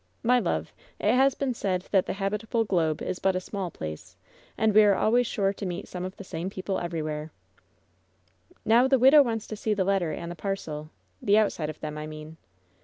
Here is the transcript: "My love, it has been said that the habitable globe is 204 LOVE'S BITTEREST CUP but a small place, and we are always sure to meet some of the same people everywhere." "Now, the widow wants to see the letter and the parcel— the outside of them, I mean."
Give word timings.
"My 0.23 0.39
love, 0.39 0.73
it 0.97 1.13
has 1.13 1.35
been 1.35 1.53
said 1.53 1.81
that 1.91 2.07
the 2.07 2.13
habitable 2.13 2.63
globe 2.65 3.03
is 3.03 3.19
204 3.19 3.19
LOVE'S 3.19 3.19
BITTEREST 3.19 3.21
CUP 3.21 3.21
but 3.21 3.35
a 3.35 3.49
small 3.51 3.69
place, 3.69 4.17
and 4.57 4.73
we 4.73 4.81
are 4.83 4.95
always 4.95 5.27
sure 5.27 5.53
to 5.53 5.65
meet 5.67 5.87
some 5.87 6.05
of 6.05 6.17
the 6.17 6.23
same 6.23 6.49
people 6.49 6.79
everywhere." 6.79 7.31
"Now, 8.65 8.87
the 8.87 8.97
widow 8.97 9.21
wants 9.21 9.45
to 9.45 9.55
see 9.55 9.75
the 9.75 9.83
letter 9.83 10.11
and 10.11 10.31
the 10.31 10.35
parcel— 10.35 10.89
the 11.21 11.37
outside 11.37 11.69
of 11.69 11.79
them, 11.81 11.99
I 11.99 12.07
mean." 12.07 12.37